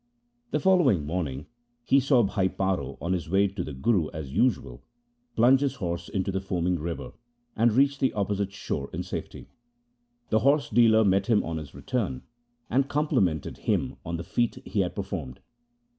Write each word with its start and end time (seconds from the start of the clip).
The 0.49 0.59
following 0.59 1.05
morning 1.05 1.45
he 1.85 1.99
saw 1.99 2.23
Bhai 2.23 2.49
Paro, 2.49 2.97
on 2.99 3.13
his 3.13 3.29
way 3.29 3.47
to 3.49 3.63
the 3.63 3.71
Guru 3.71 4.09
as 4.15 4.31
usual, 4.33 4.83
plunge 5.35 5.61
his 5.61 5.75
horse 5.75 6.09
into 6.09 6.31
the 6.31 6.41
foaming 6.41 6.79
river 6.79 7.11
and 7.55 7.71
reach 7.71 7.99
the 7.99 8.11
opposite 8.13 8.51
shore 8.51 8.89
in 8.93 9.03
safety. 9.03 9.47
The 10.31 10.39
horse 10.39 10.71
dealer 10.71 11.03
met 11.05 11.27
him 11.27 11.43
on 11.43 11.57
his 11.57 11.75
return, 11.75 12.23
and 12.67 12.89
compli 12.89 13.21
mented 13.21 13.57
him 13.57 13.97
on 14.03 14.17
the 14.17 14.23
feat 14.23 14.55
he 14.65 14.79
had 14.79 14.95
performed. 14.95 15.39